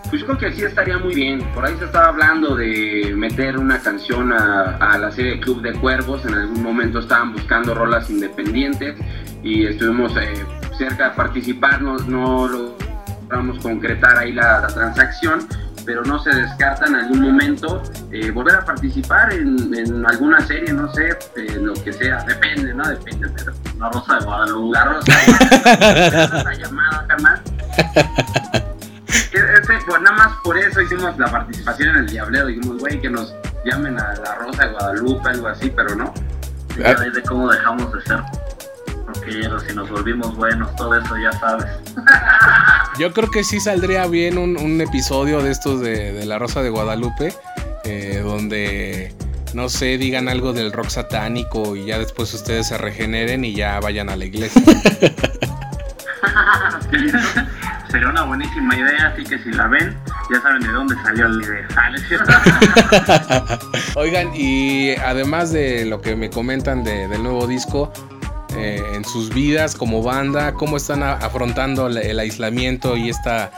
Pues 0.09 0.21
yo 0.21 0.27
creo 0.27 0.39
que 0.39 0.53
sí 0.53 0.63
estaría 0.63 0.99
muy 0.99 1.15
bien. 1.15 1.43
Por 1.53 1.65
ahí 1.67 1.75
se 1.79 1.85
estaba 1.87 2.09
hablando 2.09 2.55
de 2.55 3.13
meter 3.17 3.59
una 3.59 3.81
canción 3.81 4.33
a, 4.33 4.97
la 4.99 5.11
serie 5.11 5.41
Club 5.41 5.63
de 5.63 5.73
Cuervos. 5.73 6.25
En 6.25 6.35
algún 6.35 6.63
momento 6.63 7.01
estaban 7.01 7.33
buscando 7.33 7.75
rolas 7.75 8.09
independientes 8.09 8.97
y 9.43 9.67
estuvimos 9.67 10.17
eh, 10.17 10.45
cerca 10.79 11.11
de 11.11 11.17
participar. 11.17 11.83
No, 11.83 12.49
logramos 12.49 13.59
concretar 13.59 14.17
ahí 14.19 14.33
la, 14.33 14.69
transacción, 14.69 15.41
pero 15.85 16.05
no 16.05 16.21
se 16.21 16.31
descarta 16.31 16.87
en 16.87 16.95
algún 16.95 17.21
momento 17.21 17.83
eh, 18.13 18.31
volver 18.31 18.55
a 18.55 18.65
participar 18.65 19.33
en, 19.33 20.07
alguna 20.07 20.41
serie, 20.41 20.73
no 20.73 20.93
sé, 20.93 21.17
lo 21.61 21.75
que 21.75 21.93
sea. 21.93 22.23
Depende, 22.23 22.73
¿no? 22.73 22.89
Depende. 22.89 23.29
Pero 23.37 23.53
la 23.81 23.91
Rosa 23.91 24.19
de 24.19 24.25
Guadalupe. 24.25 24.73
La 24.73 24.85
Rosa 24.85 25.13
de 25.13 25.33
Guadalupe. 25.33 26.45
la 26.45 26.55
llamada, 26.55 27.07
pues 29.65 30.03
nada 30.03 30.17
más 30.17 30.33
por 30.43 30.59
eso 30.59 30.81
hicimos 30.81 31.17
la 31.19 31.31
participación 31.31 31.91
en 31.91 31.97
el 31.97 32.07
Diableo. 32.07 32.47
Dijimos, 32.47 32.79
güey, 32.79 33.01
que 33.01 33.11
nos 33.11 33.35
llamen 33.65 33.99
a 33.99 34.15
la 34.15 34.35
Rosa 34.37 34.67
de 34.67 34.73
Guadalupe, 34.73 35.29
algo 35.29 35.49
así, 35.49 35.73
pero 35.75 35.95
no. 35.95 36.13
Ya 36.79 36.95
de 36.95 37.23
cómo 37.23 37.51
dejamos 37.51 37.91
de 37.91 38.03
ser 38.03 38.21
Porque 39.07 39.49
si 39.67 39.75
nos 39.75 39.89
volvimos 39.89 40.37
buenos, 40.37 40.75
todo 40.77 40.99
eso 40.99 41.17
ya 41.17 41.33
sabes. 41.33 41.67
Yo 42.99 43.13
creo 43.13 43.31
que 43.31 43.45
sí 43.45 43.61
saldría 43.61 44.07
bien 44.07 44.37
un, 44.37 44.81
episodio 44.81 45.43
de 45.43 45.51
estos 45.51 45.81
de, 45.81 46.25
La 46.27 46.39
Rosa 46.39 46.63
de 46.63 46.71
Guadalupe, 46.71 47.35
eh, 47.85 48.21
donde, 48.23 49.15
no 49.55 49.69
sé, 49.69 49.97
digan 49.97 50.29
algo 50.29 50.53
del 50.53 50.73
rock 50.73 50.89
satánico 50.89 51.77
y 51.77 51.87
ya 51.87 51.99
después 51.99 52.33
ustedes 52.35 52.69
se 52.69 52.79
regeneren 52.79 53.45
y 53.45 53.55
ya 53.55 53.81
vayan 53.81 54.11
a 54.11 54.17
la 54.17 54.27
iglesia. 54.27 54.63
buenísima 58.27 58.77
idea, 58.77 59.09
así 59.09 59.25
que 59.25 59.39
si 59.39 59.51
la 59.53 59.67
ven, 59.69 59.97
ya 60.33 60.41
saben 60.41 60.61
de 60.63 60.69
dónde 60.69 60.95
salió 61.03 61.29
la 61.29 61.45
idea. 61.45 61.67
Oigan, 63.97 64.31
y 64.35 64.95
además 64.97 65.53
de 65.53 65.87
lo 65.87 66.01
que 66.01 66.17
me 66.17 66.31
comentan 66.31 66.85
del 66.85 67.23
nuevo 67.23 67.47
disco, 67.47 67.93
eh, 68.57 68.83
en 68.95 69.05
sus 69.05 69.33
vidas 69.33 69.75
como 69.75 70.03
banda, 70.03 70.53
¿cómo 70.55 70.77
están 70.77 71.03
afrontando 71.03 71.89
el 71.89 72.19
aislamiento 72.19 72.97
y 72.97 73.11
esta 73.11 73.51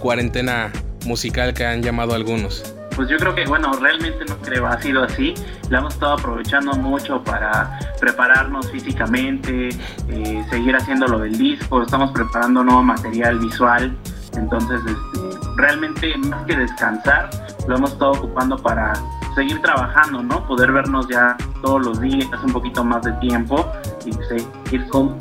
cuarentena 0.00 0.70
musical 1.04 1.54
que 1.54 1.64
han 1.64 1.82
llamado 1.82 2.14
algunos? 2.14 2.76
pues 2.96 3.10
yo 3.10 3.18
creo 3.18 3.34
que, 3.34 3.44
bueno, 3.44 3.70
realmente 3.74 4.24
no 4.26 4.38
creo, 4.38 4.66
ha 4.66 4.80
sido 4.80 5.04
así. 5.04 5.34
La 5.68 5.78
hemos 5.78 5.94
estado 5.94 6.14
aprovechando 6.14 6.72
mucho 6.72 7.22
para 7.22 7.78
prepararnos 8.00 8.70
físicamente, 8.70 9.68
eh, 10.08 10.44
seguir 10.48 10.74
haciendo 10.74 11.06
lo 11.06 11.18
del 11.18 11.36
disco, 11.36 11.82
estamos 11.82 12.10
preparando 12.12 12.64
nuevo 12.64 12.82
material 12.82 13.38
visual. 13.38 13.94
Entonces, 14.36 14.80
este, 14.86 15.38
realmente 15.56 16.16
más 16.18 16.44
que 16.46 16.56
descansar, 16.56 17.30
lo 17.66 17.76
hemos 17.76 17.92
estado 17.92 18.12
ocupando 18.12 18.56
para 18.56 18.92
seguir 19.34 19.60
trabajando, 19.62 20.22
¿no? 20.22 20.46
Poder 20.46 20.72
vernos 20.72 21.08
ya 21.08 21.36
todos 21.62 21.84
los 21.84 22.00
días, 22.00 22.28
un 22.44 22.52
poquito 22.52 22.84
más 22.84 23.02
de 23.02 23.12
tiempo 23.14 23.70
y 24.04 24.12
seguir 24.12 24.88
con 24.88 25.16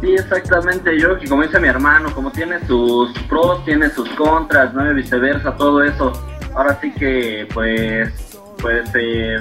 Sí, 0.00 0.14
exactamente, 0.14 0.98
yo, 0.98 1.10
como 1.28 1.42
dice 1.42 1.60
mi 1.60 1.68
hermano, 1.68 2.12
como 2.12 2.32
tiene 2.32 2.58
sus 2.66 3.16
pros, 3.28 3.64
tiene 3.64 3.88
sus 3.88 4.08
contras, 4.10 4.74
¿no? 4.74 4.90
Y 4.90 4.94
viceversa, 4.94 5.56
todo 5.56 5.80
eso 5.84 6.12
ahora 6.54 6.78
sí 6.80 6.92
que 6.92 7.46
pues 7.52 8.38
pues 8.60 8.90
eh, 8.94 9.38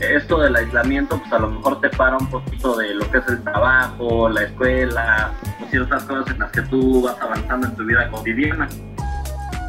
esto 0.00 0.40
del 0.40 0.56
aislamiento 0.56 1.18
pues 1.18 1.32
a 1.32 1.38
lo 1.38 1.50
mejor 1.50 1.80
te 1.80 1.90
para 1.90 2.16
un 2.16 2.28
poquito 2.28 2.76
de 2.76 2.94
lo 2.94 3.10
que 3.10 3.18
es 3.18 3.28
el 3.28 3.42
trabajo, 3.42 4.28
la 4.28 4.42
escuela, 4.42 5.32
o 5.62 5.68
ciertas 5.68 6.04
cosas 6.04 6.30
en 6.32 6.38
las 6.38 6.50
que 6.52 6.62
tú 6.62 7.02
vas 7.02 7.16
avanzando 7.20 7.66
en 7.66 7.76
tu 7.76 7.84
vida 7.84 8.10
cotidiana. 8.10 8.68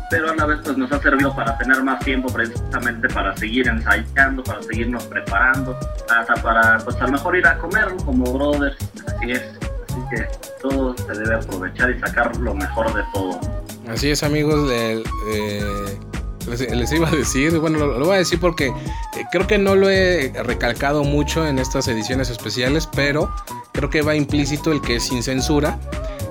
Pero 0.09 0.31
a 0.31 0.35
la 0.35 0.45
vez 0.45 0.59
pues 0.63 0.77
nos 0.77 0.91
ha 0.91 0.99
servido 0.99 1.33
para 1.35 1.57
tener 1.57 1.81
más 1.83 2.03
tiempo 2.03 2.31
precisamente 2.31 3.07
para 3.09 3.35
seguir 3.37 3.67
ensayando, 3.67 4.43
para 4.43 4.61
seguirnos 4.61 5.05
preparando, 5.05 5.77
hasta 6.09 6.33
para 6.41 6.77
pues 6.79 6.97
a 6.97 7.05
lo 7.05 7.13
mejor 7.13 7.37
ir 7.37 7.47
a 7.47 7.57
comer 7.57 7.87
como 8.05 8.33
brothers, 8.33 8.77
así 9.07 9.31
es. 9.31 9.43
Así 9.87 10.01
que 10.09 10.27
todo 10.61 10.95
se 10.97 11.13
debe 11.13 11.35
aprovechar 11.35 11.91
y 11.91 11.99
sacar 11.99 12.35
lo 12.37 12.53
mejor 12.53 12.93
de 12.93 13.03
todo. 13.13 13.39
Así 13.89 14.11
es 14.11 14.23
amigos, 14.23 14.69
eh, 14.71 15.03
les, 16.47 16.91
iba 16.91 17.07
a 17.07 17.11
decir, 17.11 17.57
bueno, 17.59 17.79
lo, 17.79 18.05
voy 18.05 18.15
a 18.15 18.19
decir 18.19 18.39
porque 18.39 18.67
eh, 18.67 18.73
creo 19.31 19.47
que 19.47 19.57
no 19.57 19.75
lo 19.75 19.89
he 19.89 20.31
recalcado 20.43 21.03
mucho 21.03 21.45
en 21.47 21.59
estas 21.59 21.87
ediciones 21.87 22.29
especiales, 22.29 22.87
pero 22.87 23.33
creo 23.71 23.89
que 23.89 24.01
va 24.01 24.15
implícito 24.15 24.71
el 24.71 24.81
que 24.81 24.97
es 24.97 25.03
sin 25.03 25.23
censura. 25.23 25.79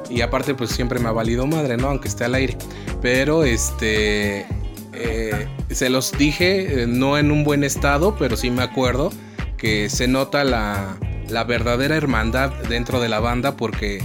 Y 0.09 0.23
aparte, 0.23 0.55
pues 0.55 0.71
siempre 0.71 0.99
me 0.99 1.09
ha 1.09 1.13
valido 1.13 1.47
madre, 1.47 1.77
¿no? 1.77 1.89
Aunque 1.89 2.09
esté 2.09 2.25
al 2.25 2.35
aire. 2.35 2.57
Pero 3.01 3.45
este. 3.45 4.47
Eh, 4.93 5.49
se 5.71 5.89
los 5.89 6.13
dije, 6.13 6.83
eh, 6.83 6.87
no 6.87 7.17
en 7.17 7.31
un 7.31 7.45
buen 7.45 7.63
estado, 7.63 8.17
pero 8.19 8.37
sí 8.37 8.51
me 8.51 8.63
acuerdo 8.63 9.13
que 9.57 9.89
se 9.89 10.09
nota 10.09 10.43
la, 10.43 10.97
la 11.29 11.45
verdadera 11.45 11.97
hermandad 11.97 12.53
dentro 12.69 13.01
de 13.01 13.09
la 13.09 13.21
banda 13.21 13.57
porque 13.57 14.03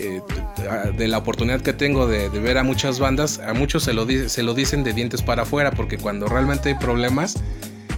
eh, 0.00 0.22
de 0.96 1.08
la 1.08 1.18
oportunidad 1.18 1.60
que 1.60 1.72
tengo 1.72 2.06
de, 2.06 2.28
ver 2.28 2.58
a 2.58 2.62
muchas 2.62 2.98
bandas, 2.98 3.38
a 3.38 3.54
muchos 3.54 3.84
se 3.84 3.92
lo, 3.92 4.06
se 4.28 4.42
lo 4.42 4.54
dicen 4.54 4.84
de 4.84 4.92
dientes 4.92 5.22
para 5.22 5.42
afuera, 5.42 5.70
porque 5.72 5.98
cuando 5.98 6.26
realmente 6.26 6.70
hay 6.70 6.74
problemas, 6.76 7.36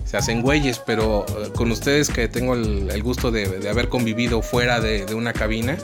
se 0.04 0.16
hacen 0.16 0.42
güeyes, 0.42 0.78
pero 0.78 1.24
eh, 1.28 1.50
con 1.54 1.70
ustedes 1.70 2.10
que 2.10 2.28
tengo 2.28 2.54
el, 2.54 3.02
gusto 3.02 3.30
de, 3.30 3.68
haber 3.68 3.88
convivido 3.88 4.42
fuera 4.42 4.80
de, 4.80 5.14
una 5.14 5.32
cabina, 5.32 5.76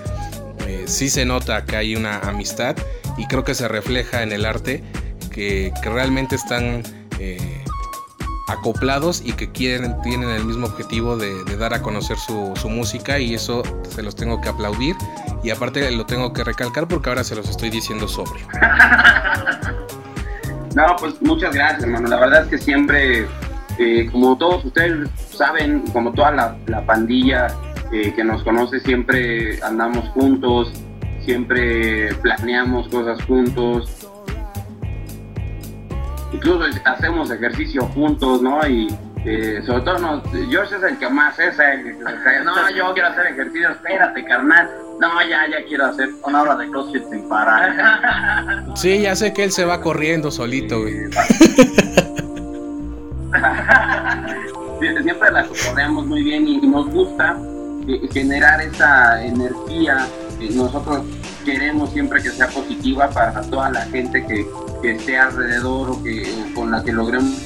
eh, 0.66 0.85
sí 0.87 1.08
se 1.08 1.25
nota 1.25 1.64
que 1.64 1.76
hay 1.76 1.96
una 1.96 2.18
amistad 2.20 2.76
y 3.16 3.26
creo 3.26 3.44
que 3.44 3.54
se 3.54 3.68
refleja 3.68 4.23
en 4.23 4.32
el 4.32 4.44
arte 4.44 4.82
que, 5.30 5.73
realmente 5.82 6.37
están 6.37 6.82
acoplados 8.46 9.22
y 9.24 9.32
que 9.32 9.50
quieren, 9.50 10.00
tienen 10.02 10.30
el 10.30 10.44
mismo 10.44 10.66
objetivo 10.66 11.16
de, 11.16 11.44
dar 11.56 11.74
a 11.74 11.82
conocer 11.82 12.16
su, 12.16 12.54
música 12.68 13.18
y 13.18 13.34
eso 13.34 13.62
se 13.88 14.02
los 14.02 14.14
tengo 14.14 14.40
que 14.40 14.48
aplaudir 14.48 14.96
y 15.42 15.50
aparte 15.50 15.90
lo 15.90 16.04
tengo 16.04 16.32
que 16.32 16.44
recalcar 16.44 16.86
porque 16.86 17.08
ahora 17.08 17.24
se 17.24 17.34
los 17.34 17.48
estoy 17.48 17.70
diciendo 17.70 18.08
sobre. 18.08 18.40
no, 20.74 20.96
pues 20.98 21.20
muchas 21.22 21.54
gracias 21.54 21.84
hermano, 21.84 22.08
la 22.08 22.18
verdad 22.18 22.42
es 22.42 22.48
que 22.48 22.58
siempre, 22.58 23.26
eh, 23.78 24.08
como 24.10 24.36
todos 24.36 24.64
ustedes 24.64 25.08
saben, 25.30 25.82
como 25.92 26.12
toda 26.12 26.56
la, 26.66 26.86
pandilla 26.86 27.46
eh, 27.92 28.12
que 28.14 28.24
nos 28.24 28.42
conoce, 28.42 28.80
siempre 28.80 29.62
andamos 29.62 30.08
juntos, 30.10 30.72
siempre 31.24 32.14
planeamos 32.16 32.88
cosas 32.88 33.22
juntos, 33.24 33.95
incluso 36.46 36.80
hacemos 36.84 37.30
ejercicio 37.30 37.82
juntos, 37.86 38.40
¿no? 38.40 38.66
Y 38.66 38.88
eh, 39.24 39.60
sobre 39.66 39.80
todo, 39.82 39.98
no, 39.98 40.22
George 40.48 40.76
es 40.76 40.82
el 40.82 40.98
que 40.98 41.08
más 41.08 41.38
es, 41.38 41.58
el, 41.58 41.98
no, 42.44 42.70
yo 42.70 42.94
quiero 42.94 43.08
hacer 43.08 43.26
ejercicio, 43.26 43.70
espérate, 43.70 44.24
carnal. 44.24 44.70
No, 45.00 45.20
ya, 45.28 45.48
ya 45.50 45.64
quiero 45.66 45.86
hacer 45.86 46.08
una 46.24 46.42
hora 46.42 46.54
de 46.56 46.68
CrossFit 46.70 47.02
sin 47.10 47.28
parar. 47.28 47.74
Sí, 48.76 49.00
ya 49.02 49.16
sé 49.16 49.32
que 49.32 49.42
él 49.44 49.52
se 49.52 49.64
va 49.64 49.80
corriendo 49.80 50.30
solito, 50.30 50.82
güey. 50.82 50.94
Siempre 55.02 55.32
la 55.32 55.46
corremos 55.46 56.06
muy 56.06 56.22
bien 56.22 56.46
y 56.46 56.60
nos 56.60 56.88
gusta 56.90 57.36
eh, 57.88 58.06
generar 58.12 58.60
esa 58.60 59.24
energía. 59.24 60.06
Nosotros 60.54 61.02
queremos 61.44 61.90
siempre 61.90 62.22
que 62.22 62.28
sea 62.28 62.48
positiva 62.48 63.08
para 63.08 63.40
toda 63.42 63.70
la 63.70 63.80
gente 63.86 64.26
que, 64.26 64.46
que 64.80 64.92
esté 64.92 65.18
alrededor 65.18 65.90
o 65.90 66.02
que 66.02 66.26
con 66.54 66.71
la 66.71 66.83
que 66.83 66.92
logremos 66.92 67.38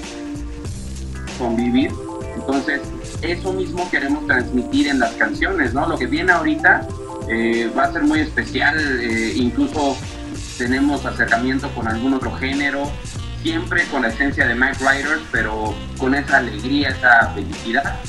convivir. 1.38 1.92
Entonces, 2.34 2.80
eso 3.22 3.52
mismo 3.52 3.90
queremos 3.90 4.26
transmitir 4.26 4.88
en 4.88 4.98
las 4.98 5.12
canciones, 5.12 5.74
¿no? 5.74 5.88
Lo 5.88 5.98
que 5.98 6.06
viene 6.06 6.32
ahorita 6.32 6.86
eh, 7.28 7.70
va 7.76 7.84
a 7.84 7.92
ser 7.92 8.02
muy 8.02 8.20
especial, 8.20 8.76
eh, 8.78 9.32
incluso 9.36 9.96
tenemos 10.58 11.04
acercamiento 11.06 11.70
con 11.74 11.88
algún 11.88 12.14
otro 12.14 12.32
género, 12.32 12.90
siempre 13.42 13.84
con 13.86 14.02
la 14.02 14.08
esencia 14.08 14.46
de 14.46 14.54
Mike 14.54 14.78
Riders, 14.80 15.22
pero 15.30 15.74
con 15.98 16.14
esa 16.14 16.38
alegría, 16.38 16.90
esa 16.90 17.30
felicidad. 17.34 18.00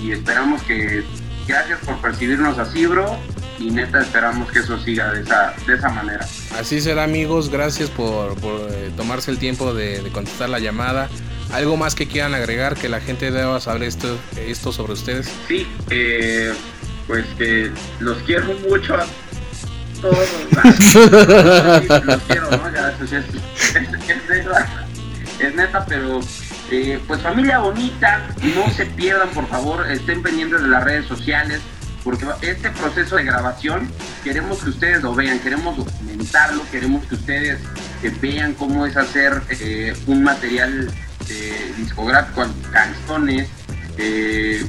Y 0.00 0.12
esperamos 0.12 0.62
que, 0.62 1.04
gracias 1.46 1.78
por 1.80 2.00
percibirnos 2.00 2.58
así, 2.58 2.86
bro, 2.86 3.16
y 3.58 3.70
neta 3.70 4.00
esperamos 4.00 4.50
que 4.50 4.60
eso 4.60 4.78
siga 4.82 5.12
de 5.12 5.22
esa, 5.22 5.54
de 5.66 5.74
esa 5.74 5.88
manera. 5.88 6.26
Así 6.58 6.80
será 6.80 7.04
amigos, 7.04 7.50
gracias 7.50 7.90
por, 7.90 8.36
eh, 8.70 8.90
tomarse 8.96 9.30
el 9.30 9.38
tiempo 9.38 9.74
de, 9.74 10.02
contestar 10.12 10.48
la 10.48 10.58
llamada. 10.58 11.08
¿Algo 11.52 11.76
más 11.76 11.94
que 11.94 12.06
quieran 12.06 12.34
agregar 12.34 12.76
que 12.76 12.88
la 12.88 13.00
gente 13.00 13.30
deba 13.30 13.60
saber 13.60 13.84
esto, 13.84 14.18
esto 14.36 14.72
sobre 14.72 14.92
ustedes? 14.92 15.32
Sí, 15.48 15.66
eh, 15.90 16.52
pues 17.06 17.24
que 17.38 17.70
los 18.00 18.18
quiero 18.18 18.54
mucho 18.68 18.94
a 18.94 19.06
todos. 20.00 20.28
los 22.04 22.22
quiero, 22.24 22.50
¿no? 22.50 22.68
es, 25.40 25.54
neta, 25.54 25.86
pero 25.86 26.20
eh, 26.70 27.00
pues 27.06 27.22
familia 27.22 27.60
bonita, 27.60 28.28
no 28.54 28.70
se 28.74 28.84
pierdan 28.86 29.30
por 29.30 29.48
favor, 29.48 29.90
estén 29.90 30.22
pendientes 30.22 30.60
de 30.60 30.68
las 30.68 30.84
redes 30.84 31.06
sociales 31.06 31.62
porque 32.08 32.26
este 32.40 32.70
proceso 32.70 33.16
de 33.16 33.24
grabación 33.24 33.86
queremos 34.24 34.64
que 34.64 34.70
ustedes 34.70 35.02
lo 35.02 35.14
vean, 35.14 35.40
queremos 35.40 35.76
documentarlo, 35.76 36.62
queremos 36.70 37.04
que 37.04 37.16
ustedes 37.16 37.60
eh, 38.02 38.10
vean 38.22 38.54
cómo 38.54 38.86
es 38.86 38.96
hacer 38.96 39.42
eh, 39.50 39.94
un 40.06 40.22
material 40.22 40.90
discográfico, 41.76 42.46
canciones, 42.72 43.50
eh, 43.98 44.66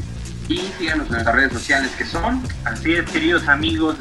y 0.49 0.57
síganos 0.77 1.07
en 1.07 1.13
nuestras 1.13 1.33
redes 1.33 1.53
sociales 1.53 1.91
que 1.97 2.03
son. 2.03 2.43
Así 2.65 2.91
es, 2.91 3.09
queridos 3.09 3.47
amigos. 3.47 3.95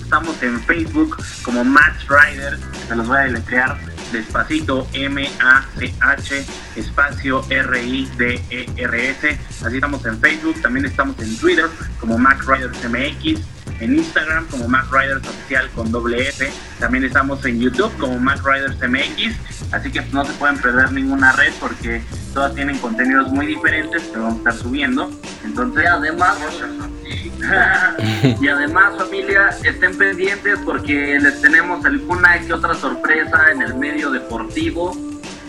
Estamos 0.00 0.40
en 0.44 0.62
Facebook 0.62 1.16
como 1.42 1.64
Max 1.64 2.06
Rider, 2.08 2.56
se 2.86 2.94
los 2.94 3.08
voy 3.08 3.16
a 3.16 3.20
deletrear 3.22 3.95
despacito 4.12 4.86
M-A-C-H 4.92 6.46
espacio 6.76 7.44
R-I-D-E-R-S. 7.48 9.38
Así 9.64 9.74
estamos 9.74 10.04
en 10.06 10.20
Facebook, 10.20 10.60
también 10.62 10.86
estamos 10.86 11.18
en 11.20 11.36
Twitter 11.38 11.66
como 12.00 12.18
Max 12.18 12.46
Riders 12.46 12.78
MX, 12.84 13.40
en 13.80 13.96
Instagram 13.96 14.46
como 14.46 14.68
Mac 14.68 14.86
Riders 14.90 15.26
Oficial 15.26 15.70
con 15.70 15.90
doble. 15.90 16.32
También 16.78 17.04
estamos 17.04 17.44
en 17.44 17.60
YouTube 17.60 17.92
como 17.98 18.18
Mac 18.18 18.40
Riders 18.44 18.76
MX. 18.76 19.72
Así 19.72 19.90
que 19.90 20.00
no 20.12 20.24
se 20.24 20.32
pueden 20.34 20.58
perder 20.58 20.92
ninguna 20.92 21.32
red 21.32 21.52
porque 21.60 22.02
todas 22.32 22.54
tienen 22.54 22.78
contenidos 22.78 23.28
muy 23.28 23.46
diferentes 23.46 24.02
que 24.02 24.18
vamos 24.18 24.34
a 24.34 24.38
estar 24.38 24.54
subiendo. 24.54 25.10
Entonces, 25.44 25.86
además, 25.86 26.38
y 28.40 28.48
además 28.48 28.96
familia, 28.98 29.50
estén 29.62 29.96
pendientes 29.96 30.58
porque 30.64 31.18
les 31.20 31.40
tenemos 31.40 31.84
alguna 31.84 32.38
que 32.40 32.52
otra 32.52 32.74
sorpresa 32.74 33.50
en 33.52 33.62
el 33.62 33.74
medio 33.74 34.10
deportivo 34.10 34.96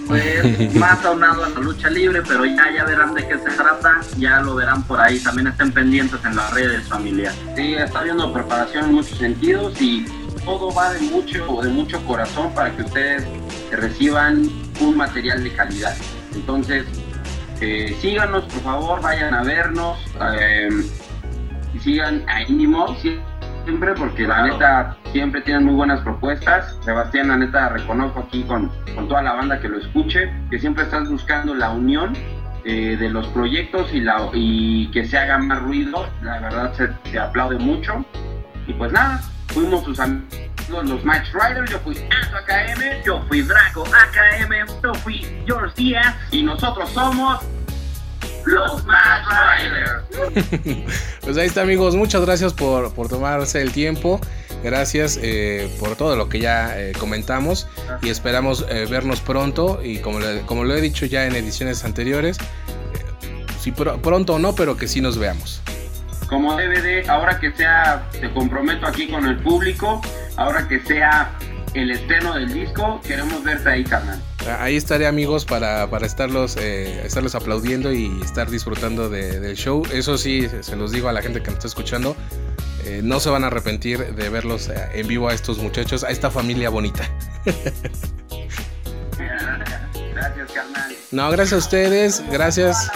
pues 0.07 0.75
más 0.75 1.03
aunado 1.05 1.43
a 1.43 1.49
la 1.49 1.59
lucha 1.59 1.89
libre, 1.89 2.21
pero 2.27 2.45
ya, 2.45 2.71
ya 2.73 2.85
verán 2.85 3.13
de 3.13 3.27
qué 3.27 3.37
se 3.37 3.51
trata, 3.51 3.99
ya 4.17 4.39
lo 4.39 4.55
verán 4.55 4.83
por 4.83 4.99
ahí, 4.99 5.19
también 5.19 5.47
estén 5.47 5.71
pendientes 5.71 6.19
en 6.25 6.35
las 6.35 6.53
redes 6.53 6.87
familia. 6.87 7.33
Sí, 7.55 7.75
está 7.75 7.99
habiendo 7.99 8.31
preparación 8.33 8.85
en 8.85 8.93
muchos 8.93 9.17
sentidos 9.17 9.79
y 9.81 10.05
todo 10.45 10.73
va 10.73 10.93
de 10.93 11.01
mucho, 11.01 11.61
de 11.61 11.69
mucho 11.69 12.03
corazón 12.05 12.53
para 12.53 12.73
que 12.75 12.83
ustedes 12.83 13.25
reciban 13.71 14.49
un 14.79 14.97
material 14.97 15.43
de 15.43 15.53
calidad. 15.53 15.95
Entonces, 16.33 16.85
eh, 17.59 17.97
síganos, 17.99 18.45
por 18.45 18.61
favor, 18.61 19.01
vayan 19.01 19.33
a 19.33 19.43
vernos 19.43 19.97
eh, 20.39 20.69
sigan 21.88 22.22
a 22.27 22.41
Indimo 22.41 22.98
siempre 22.98 23.94
porque 23.94 24.27
la 24.27 24.44
neta 24.44 24.98
siempre 25.13 25.39
tienen 25.39 25.63
muy 25.63 25.75
buenas 25.75 26.01
propuestas. 26.01 26.77
Sebastián, 26.84 27.29
la 27.29 27.38
neta 27.38 27.70
reconozco 27.70 28.25
aquí 28.27 28.44
con, 28.44 28.70
con 28.94 29.08
toda 29.08 29.22
la 29.22 29.32
banda 29.32 29.62
que 29.62 29.70
lo 29.70 29.79
escuche, 29.79 30.29
que 30.50 30.60
siempre 30.60 30.84
estás 30.84 31.08
buscando 31.08 31.56
la 31.56 31.70
unión 31.70 32.13
eh, 32.65 32.98
de 33.00 33.10
los 33.10 33.25
proyectos 33.27 33.94
y, 33.94 34.01
la, 34.01 34.29
y 34.34 34.91
que 34.91 35.06
se 35.06 35.17
haga 35.17 35.38
más 35.38 35.62
ruido. 35.62 36.06
La 36.24 36.41
verdad 36.41 36.74
se, 36.74 37.17
aplaude 37.17 37.58
mucho. 37.58 38.03
Y 38.67 38.74
pues 38.74 38.91
nada, 38.91 39.22
fuimos 39.53 39.86
sus 39.86 39.98
amigos 40.01 40.27
los 40.84 41.06
Max 41.06 41.32
Riders, 41.32 41.72
yo 41.72 41.79
fui 41.79 41.96
Anto 41.98 42.36
AKM, 42.36 43.01
yo 43.06 43.24
fui 43.29 43.41
Draco 43.41 43.86
AKM, 43.86 44.82
yo 44.84 44.94
fui 44.96 45.25
George 45.46 45.74
Díaz 45.77 46.13
y 46.32 46.44
nosotros 46.44 46.89
somos 46.89 47.48
pues 51.21 51.37
ahí 51.37 51.47
está 51.47 51.61
amigos, 51.61 51.95
muchas 51.95 52.21
gracias 52.21 52.53
por, 52.53 52.91
tomarse 53.07 53.61
el 53.61 53.71
tiempo. 53.71 54.19
Gracias 54.63 55.19
eh, 55.21 55.71
por 55.79 55.95
todo 55.95 56.15
lo 56.15 56.29
que 56.29 56.39
ya 56.39 56.79
eh, 56.79 56.93
comentamos 56.97 57.67
y 58.01 58.09
esperamos 58.09 58.65
eh, 58.69 58.87
vernos 58.89 59.21
pronto 59.21 59.81
y 59.83 59.99
como, 59.99 60.17
como 60.47 60.63
lo 60.63 60.75
he 60.75 60.81
dicho 60.81 61.05
ya 61.05 61.25
en 61.27 61.35
ediciones 61.35 61.85
anteriores, 61.85 62.37
si 63.61 63.71
pronto 63.71 64.35
o 64.35 64.39
no, 64.39 64.55
pero 64.55 64.75
que 64.75 64.87
sí 64.87 64.99
nos 64.99 65.19
veamos. 65.19 65.61
Como 66.27 66.57
DVD, 66.57 67.07
ahora 67.07 67.39
que 67.39 67.51
sea, 67.53 68.09
te 68.11 68.31
comprometo 68.33 68.87
aquí 68.87 69.07
con 69.07 69.27
el 69.27 69.37
público, 69.37 70.01
ahora 70.35 70.67
que 70.67 70.81
sea 70.81 71.31
el 71.73 71.91
estreno 71.91 72.33
del 72.33 72.51
disco, 72.51 72.99
queremos 73.05 73.43
verte 73.43 73.69
ahí, 73.69 73.83
carnal. 73.83 74.21
Ahí 74.60 74.75
estaré 74.75 75.07
amigos 75.07 75.45
para, 75.45 75.88
estarlos, 76.05 76.55
eh, 76.57 77.01
estarlos 77.05 77.36
aplaudiendo 77.36 77.91
y 77.91 78.21
estar 78.23 78.49
disfrutando 78.49 79.10
del 79.10 79.55
show. 79.55 79.83
Eso 79.91 80.17
sí, 80.17 80.47
se 80.62 80.75
los 80.75 80.91
digo 80.91 81.10
a 81.10 81.13
la 81.13 81.21
gente 81.21 81.41
que 81.41 81.47
nos 81.47 81.55
está 81.55 81.67
escuchando. 81.67 82.15
Eh, 82.86 83.01
no 83.03 83.19
se 83.19 83.29
van 83.29 83.43
a 83.43 83.47
arrepentir 83.47 84.15
de 84.15 84.29
verlos 84.29 84.69
eh, 84.69 84.75
en 84.93 85.07
vivo 85.07 85.27
a 85.27 85.33
estos 85.33 85.57
muchachos, 85.57 86.03
a 86.03 86.10
esta 86.10 86.31
familia 86.31 86.69
bonita. 86.69 87.03
Gracias, 90.13 90.51
carnal. 90.51 90.95
No, 91.12 91.29
gracias 91.29 91.53
a 91.53 91.57
ustedes, 91.57 92.23
gracias. 92.31 92.89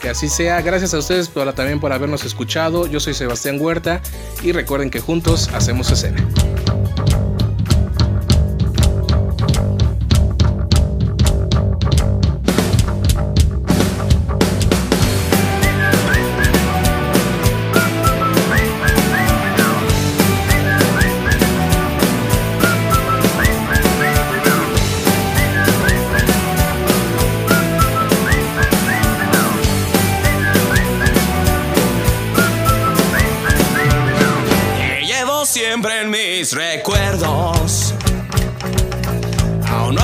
Que 0.00 0.10
así 0.10 0.28
sea. 0.28 0.60
Gracias 0.60 0.94
a 0.94 0.98
ustedes 0.98 1.30
también 1.54 1.80
por 1.80 1.92
habernos 1.92 2.24
escuchado. 2.24 2.86
Yo 2.86 3.00
soy 3.00 3.14
Sebastián 3.14 3.58
Huerta 3.60 4.00
y 4.42 4.52
recuerden 4.52 4.90
que 4.90 5.00
juntos 5.00 5.48
hacemos 5.54 5.90
escena. 5.90 6.26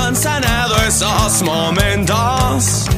Han 0.05 0.15
sanado 0.15 0.75
esos 0.87 1.41
momentos. 1.41 2.94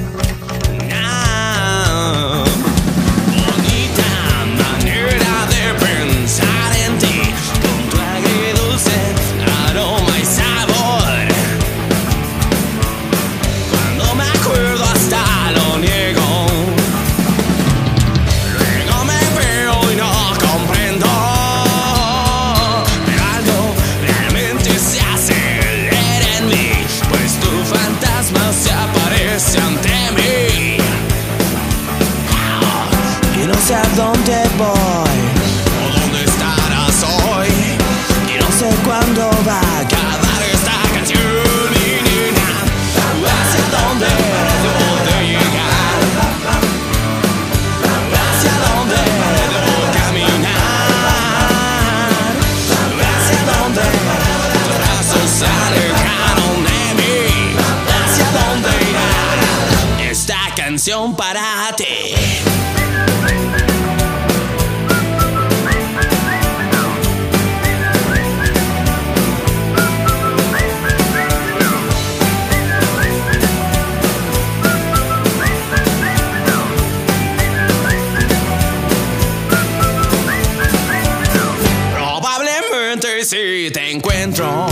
Encuentro, 83.98 84.68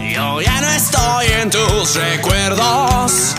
yo 0.00 0.40
ya 0.40 0.60
no 0.60 0.68
estoy 0.70 1.26
en 1.40 1.48
tus 1.50 1.94
recuerdos. 1.94 3.36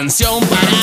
Canción 0.00 0.40
para? 0.48 0.79